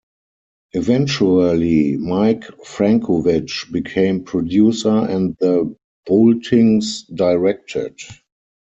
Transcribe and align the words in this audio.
Eventually 0.73 1.95
Mike 1.95 2.45
Frankovich 2.65 3.71
became 3.71 4.23
producer 4.23 4.89
and 4.89 5.37
the 5.39 5.75
Boultings 6.07 7.03
directed. 7.03 7.99